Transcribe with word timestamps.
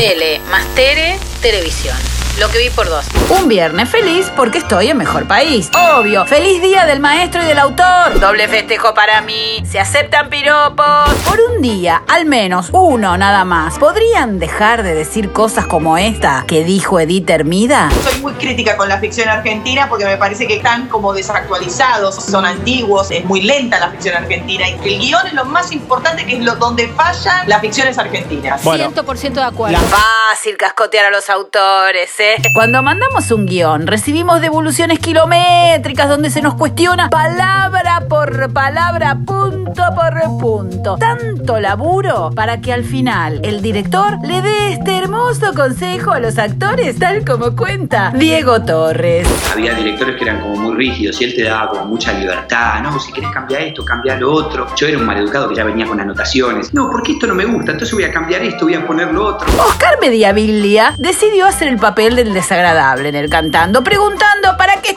Tele 0.00 0.40
más 0.50 0.64
Tere, 0.74 1.18
televisión. 1.42 1.94
Lo 2.38 2.48
que 2.48 2.58
vi 2.58 2.70
por 2.70 2.88
dos. 2.88 3.06
Un 3.28 3.48
viernes 3.48 3.88
feliz 3.88 4.30
porque 4.34 4.58
estoy 4.58 4.88
en 4.88 4.96
mejor 4.96 5.26
país. 5.26 5.70
Obvio. 5.96 6.24
Feliz 6.26 6.62
día 6.62 6.86
del 6.86 7.00
maestro 7.00 7.42
y 7.42 7.46
del 7.46 7.58
autor. 7.58 8.18
Doble 8.18 8.48
festejo 8.48 8.94
para 8.94 9.20
mí. 9.20 9.62
Se 9.68 9.78
aceptan 9.78 10.30
piropos. 10.30 11.12
Por 11.26 11.40
un 11.40 11.60
día, 11.60 12.02
al 12.08 12.24
menos 12.26 12.70
uno 12.72 13.18
nada 13.18 13.44
más. 13.44 13.78
¿Podrían 13.78 14.38
dejar 14.38 14.82
de 14.82 14.94
decir 14.94 15.32
cosas 15.32 15.66
como 15.66 15.98
esta 15.98 16.44
que 16.46 16.64
dijo 16.64 16.98
Edith 17.00 17.28
Hermida? 17.28 17.90
Soy 18.04 18.20
muy 18.20 18.32
crítica 18.34 18.76
con 18.76 18.88
la 18.88 18.98
ficción 18.98 19.28
argentina 19.28 19.88
porque 19.88 20.06
me 20.06 20.16
parece 20.16 20.46
que 20.46 20.56
están 20.56 20.88
como 20.88 21.12
desactualizados, 21.12 22.14
son 22.14 22.46
antiguos, 22.46 23.10
es 23.10 23.24
muy 23.24 23.42
lenta 23.42 23.78
la 23.78 23.90
ficción 23.90 24.16
argentina 24.16 24.68
y 24.68 24.72
el 24.72 24.98
guion 24.98 25.26
es 25.26 25.34
lo 25.34 25.44
más 25.44 25.72
importante 25.72 26.24
que 26.24 26.36
es 26.36 26.42
lo 26.42 26.54
donde 26.56 26.88
fallan 26.88 27.48
las 27.48 27.60
ficciones 27.60 27.98
argentinas. 27.98 28.62
100% 28.64 29.32
de 29.32 29.42
acuerdo. 29.42 29.78
Fácil 29.78 30.56
cascotear 30.56 31.06
a 31.06 31.10
los 31.10 31.28
autores, 31.28 32.10
Cuando 32.52 32.82
mandamos 32.82 33.30
un 33.30 33.46
guion, 33.46 33.86
recibimos 33.86 34.42
devoluciones 34.42 34.98
kilométricas 34.98 36.06
donde 36.06 36.28
se 36.28 36.42
nos 36.42 36.54
cuestiona 36.54 37.08
palabra 37.08 38.04
por 38.10 38.52
palabra, 38.52 39.16
punto 39.24 39.82
por 39.94 40.38
punto. 40.38 40.96
Tanto 40.98 41.58
laburo 41.60 42.30
para 42.34 42.60
que 42.60 42.74
al 42.74 42.84
final 42.84 43.40
el 43.42 43.62
director 43.62 44.18
le 44.22 44.42
dé 44.42 44.72
este 44.74 44.98
hermoso 44.98 45.54
consejo 45.54 46.10
a 46.10 46.20
los 46.20 46.36
actores, 46.36 46.98
tal 46.98 47.24
como 47.24 47.56
cuenta 47.56 48.12
Diego 48.14 48.60
Torres. 48.60 49.26
Había 49.52 49.72
directores 49.72 50.16
que 50.16 50.24
eran 50.24 50.40
como 50.40 50.56
muy 50.56 50.74
rígidos 50.74 51.18
y 51.22 51.24
él 51.24 51.34
te 51.34 51.44
daba 51.44 51.68
como 51.70 51.86
mucha 51.86 52.12
libertad. 52.12 52.82
No, 52.82 53.00
si 53.00 53.12
querés 53.12 53.30
cambiar 53.30 53.62
esto, 53.62 53.82
cambia 53.82 54.16
lo 54.16 54.30
otro. 54.30 54.66
Yo 54.76 54.86
era 54.86 54.98
un 54.98 55.06
maleducado 55.06 55.48
que 55.48 55.54
ya 55.54 55.64
venía 55.64 55.86
con 55.86 55.98
anotaciones. 55.98 56.74
No, 56.74 56.90
porque 56.90 57.12
esto 57.12 57.26
no 57.26 57.34
me 57.34 57.46
gusta, 57.46 57.72
entonces 57.72 57.94
voy 57.94 58.04
a 58.04 58.12
cambiar 58.12 58.42
esto, 58.42 58.66
voy 58.66 58.74
a 58.74 58.86
poner 58.86 59.10
lo 59.10 59.24
otro. 59.24 59.48
Oscar 59.58 59.98
Mediavilla 60.02 60.94
decidió 60.98 61.46
hacer 61.46 61.68
el 61.68 61.78
papel 61.78 62.09
del 62.16 62.34
desagradable 62.34 63.08
en 63.08 63.14
el 63.14 63.30
cantando, 63.30 63.82
preguntando 63.82 64.56
¿para 64.56 64.80
qué 64.82 64.89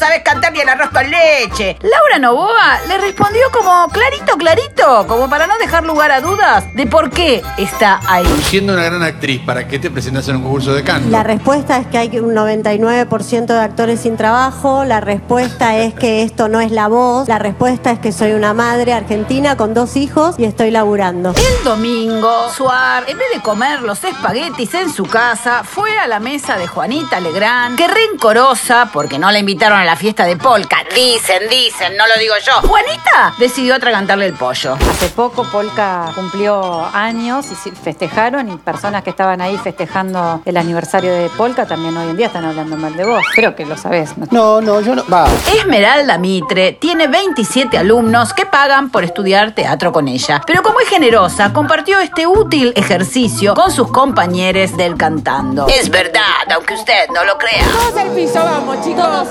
sabes 0.00 0.22
cantar 0.22 0.52
ni 0.52 0.60
el 0.60 0.68
arroz 0.68 0.88
con 0.90 1.08
leche? 1.10 1.76
Laura 1.82 2.18
Novoa 2.18 2.80
le 2.88 2.96
respondió 2.96 3.42
como 3.52 3.86
clarito, 3.88 4.38
clarito, 4.38 5.06
como 5.06 5.28
para 5.28 5.46
no 5.46 5.58
dejar 5.58 5.84
lugar 5.84 6.10
a 6.10 6.22
dudas 6.22 6.64
de 6.74 6.86
por 6.86 7.10
qué 7.10 7.42
está 7.58 8.00
ahí. 8.08 8.24
Siendo 8.44 8.72
una 8.72 8.84
gran 8.84 9.02
actriz, 9.02 9.42
¿para 9.44 9.68
qué 9.68 9.78
te 9.78 9.90
presentas 9.90 10.26
en 10.28 10.36
un 10.36 10.42
concurso 10.42 10.72
de 10.72 10.82
canto? 10.82 11.10
La 11.10 11.22
respuesta 11.22 11.76
es 11.76 11.86
que 11.86 11.98
hay 11.98 12.18
un 12.18 12.34
99% 12.34 13.46
de 13.46 13.60
actores 13.60 14.00
sin 14.00 14.16
trabajo, 14.16 14.84
la 14.86 15.02
respuesta 15.02 15.76
es 15.76 15.92
que 15.92 16.22
esto 16.22 16.48
no 16.48 16.62
es 16.62 16.72
la 16.72 16.88
voz, 16.88 17.28
la 17.28 17.38
respuesta 17.38 17.90
es 17.90 17.98
que 17.98 18.12
soy 18.12 18.32
una 18.32 18.54
madre 18.54 18.94
argentina 18.94 19.58
con 19.58 19.74
dos 19.74 19.96
hijos 19.96 20.36
y 20.38 20.44
estoy 20.44 20.70
laburando. 20.70 21.34
El 21.36 21.64
domingo, 21.64 22.50
Suar, 22.56 23.04
en 23.06 23.18
vez 23.18 23.28
de 23.34 23.42
comer 23.42 23.82
los 23.82 24.02
espaguetis 24.02 24.72
en 24.72 24.90
su 24.90 25.04
casa, 25.04 25.62
fue 25.62 25.98
a 25.98 26.06
la 26.06 26.20
mesa 26.20 26.56
de 26.56 26.66
Juanita 26.66 27.20
Legrand, 27.20 27.76
que 27.76 27.86
rencorosa 27.86 28.88
porque 28.90 29.18
no 29.18 29.30
la 29.30 29.38
invitaron 29.38 29.78
a 29.78 29.84
la 29.84 29.89
fiesta 29.96 30.24
de 30.24 30.36
Polka. 30.36 30.78
Dicen, 30.94 31.48
dicen, 31.48 31.96
no 31.96 32.06
lo 32.06 32.18
digo 32.18 32.34
yo. 32.44 32.68
Juanita 32.68 33.34
decidió 33.38 33.74
atragantarle 33.74 34.26
el 34.26 34.34
pollo. 34.34 34.74
Hace 34.90 35.08
poco 35.08 35.44
Polka 35.44 36.10
cumplió 36.14 36.84
años 36.92 37.46
y 37.50 37.70
festejaron 37.70 38.50
y 38.50 38.56
personas 38.56 39.02
que 39.02 39.10
estaban 39.10 39.40
ahí 39.40 39.56
festejando 39.58 40.42
el 40.44 40.56
aniversario 40.56 41.12
de 41.12 41.28
Polka 41.30 41.66
también 41.66 41.96
hoy 41.96 42.10
en 42.10 42.16
día 42.16 42.26
están 42.26 42.44
hablando 42.44 42.76
mal 42.76 42.96
de 42.96 43.04
vos. 43.04 43.24
Creo 43.34 43.54
que 43.54 43.64
lo 43.64 43.76
sabés. 43.76 44.16
¿no? 44.16 44.26
No, 44.30 44.60
no, 44.60 44.80
yo 44.80 44.94
no. 44.94 45.04
Va. 45.06 45.28
Esmeralda 45.54 46.18
Mitre 46.18 46.72
tiene 46.72 47.06
27 47.06 47.78
alumnos 47.78 48.32
que 48.32 48.46
pagan 48.46 48.90
por 48.90 49.04
estudiar 49.04 49.54
teatro 49.54 49.92
con 49.92 50.08
ella. 50.08 50.42
Pero 50.46 50.62
como 50.62 50.80
es 50.80 50.88
generosa, 50.88 51.52
compartió 51.52 52.00
este 52.00 52.26
útil 52.26 52.72
ejercicio 52.76 53.54
con 53.54 53.70
sus 53.70 53.90
compañeros 53.90 54.76
del 54.76 54.96
cantando. 54.96 55.66
Es 55.68 55.90
verdad, 55.90 56.20
aunque 56.54 56.74
usted 56.74 57.08
no 57.14 57.24
lo 57.24 57.38
crea. 57.38 57.64
Todos 57.72 57.96
al 57.96 58.10
piso, 58.10 58.40
vamos, 58.42 58.84
chicos. 58.84 59.28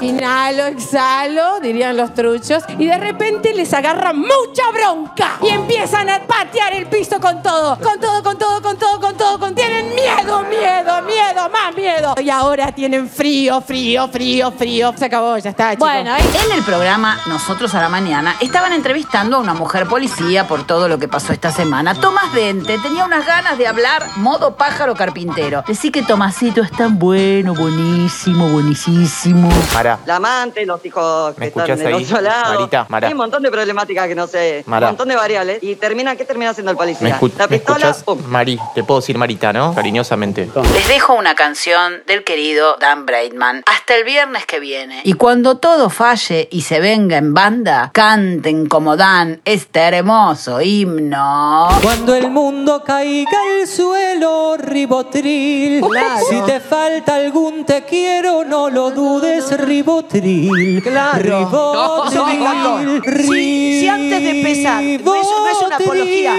Inhalo, 0.50 0.66
exhalo, 0.66 1.60
dirían 1.60 1.96
los 1.96 2.14
truchos. 2.16 2.64
Y 2.80 2.88
de 2.88 2.98
repente 2.98 3.54
les 3.54 3.72
agarra 3.72 4.14
mucha 4.14 4.72
bronca. 4.74 5.38
Y 5.44 5.50
empiezan 5.50 6.10
a 6.10 6.22
patear 6.22 6.74
el 6.74 6.88
piso 6.88 7.20
con 7.20 7.44
todo. 7.44 7.78
Con 7.78 8.00
todo, 8.00 8.24
con 8.24 8.38
todo, 8.38 8.60
con 8.60 8.78
todo, 8.78 9.00
con 9.00 9.16
todo. 9.16 9.40
Con... 9.40 9.54
Tienen 9.54 9.94
miedo, 9.94 10.44
miedo, 10.50 11.02
miedo, 11.40 11.50
más 11.50 11.76
miedo. 11.76 12.16
Y 12.22 12.30
ahora 12.30 12.72
tienen 12.72 13.10
frío, 13.10 13.62
frío, 13.62 14.08
frío, 14.10 14.52
frío. 14.52 14.94
Se 14.98 15.06
acabó, 15.06 15.38
ya 15.38 15.52
está, 15.52 15.72
chicos. 15.72 15.88
Bueno, 15.88 16.16
en 16.18 16.52
el 16.52 16.64
programa 16.64 17.20
Nosotros 17.28 17.74
a 17.76 17.82
la 17.82 17.90
Mañana 17.90 18.36
estaban 18.40 18.74
entrevistando 18.74 19.38
a 19.38 19.40
una 19.40 19.54
mujer 19.54 19.88
policía 19.88 20.48
por 20.48 20.66
todo 20.66 20.88
lo 20.88 20.98
que 21.00 21.08
pasó 21.08 21.34
esta 21.34 21.52
semana. 21.52 21.96
Tomás 21.96 22.34
Dente 22.34 22.78
tenía 22.80 23.06
unas 23.06 23.26
ganas 23.26 23.58
de 23.58 23.68
hablar 23.68 24.06
modo 24.18 24.56
pájaro 24.56 24.96
carpintero. 24.96 25.64
Decí 25.68 25.92
que 25.92 26.04
Tomasito 26.04 26.62
es 26.62 26.72
tan 26.72 27.00
bueno, 27.00 27.54
buenísimo, 27.54 28.48
buenísimo. 28.50 29.50
Mara, 29.74 30.00
La 30.06 30.18
amante, 30.18 30.66
los 30.66 30.84
hijos 30.86 31.34
que 31.36 31.40
¿Me 31.42 31.48
están 31.48 31.78
del 31.78 31.88
ahí? 31.88 32.04
otro 32.04 32.22
lado. 32.22 32.54
Marita, 32.56 32.86
Mara. 32.90 33.08
Hay 33.08 33.14
un 33.14 33.18
montón 33.18 33.44
de 33.44 33.52
problemáticas 33.52 34.08
que 34.08 34.16
no 34.16 34.28
sé. 34.28 34.64
Mara. 34.66 34.88
Un 34.88 34.92
montón 34.92 35.08
de 35.10 35.16
variables. 35.16 35.64
Y 35.64 35.76
termina, 35.76 36.16
¿qué 36.16 36.26
termina 36.26 36.52
haciendo 36.52 36.72
el 36.72 36.78
policía? 36.78 37.18
¿me, 37.22 37.30
La 37.38 37.48
me 37.48 37.58
pistola, 37.58 37.96
pum. 38.06 38.20
Mari, 38.28 38.60
te 38.76 38.84
puedo 38.84 39.00
decir 39.00 39.18
Marita, 39.18 39.54
¿no? 39.54 39.74
Cariñosamente. 39.74 40.50
Les 40.74 40.88
dejo 40.88 41.14
una 41.14 41.29
canción 41.36 42.04
del 42.08 42.24
querido 42.24 42.78
Dan 42.80 43.06
Braidman. 43.06 43.64
Hasta 43.66 43.96
el 43.96 44.04
viernes 44.04 44.46
que 44.46 44.60
viene. 44.60 45.02
Y 45.04 45.14
cuando 45.14 45.58
todo 45.58 45.90
falle 45.90 46.48
y 46.52 46.62
se 46.62 46.80
venga 46.80 47.18
en 47.18 47.34
banda, 47.34 47.92
canten 47.94 48.68
como 48.68 48.98
Dan 48.98 49.42
este 49.46 49.80
hermoso 49.80 50.62
himno. 50.62 51.70
Cuando 51.82 52.16
el 52.16 52.30
mundo 52.30 52.84
caiga 52.84 53.32
al 53.42 53.68
suelo, 53.68 54.58
ribotril. 54.58 55.84
Si 56.30 56.42
te 56.42 56.60
falta 56.60 57.16
algún 57.16 57.66
te 57.66 57.84
quiero, 57.84 58.44
no 58.44 58.70
lo 58.70 58.92
dudes, 58.92 59.52
ribotril. 59.58 60.84
Ribotril. 61.16 63.02
Si, 63.06 63.80
si 63.82 63.88
antes 63.88 64.22
de 64.22 64.30
empezar, 64.30 64.84
no 64.84 65.16
es, 65.16 65.28
no 65.28 65.48
es 65.48 65.62
una 65.66 65.76
apología. 65.76 66.34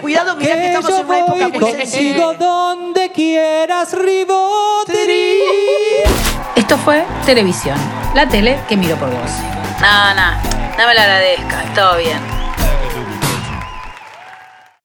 Cuidado, 0.00 0.36
mirá 0.36 0.54
que 0.54 0.66
estamos 0.66 0.88
yo 0.88 0.98
en 0.98 1.06
una 1.06 1.18
época 1.18 1.48
muy 1.48 1.72
sensible. 1.72 2.22
Quieras, 3.16 3.94
ribotril. 3.94 5.40
Esto 6.54 6.76
fue 6.76 7.04
televisión. 7.24 7.78
La 8.14 8.28
tele 8.28 8.58
que 8.68 8.76
miro 8.76 8.96
por 8.96 9.08
vos. 9.08 9.30
No, 9.80 10.14
no, 10.14 10.32
no 10.78 10.86
me 10.86 10.94
lo 10.94 11.00
agradezcas, 11.00 11.74
todo 11.74 11.96
bien. 11.96 12.35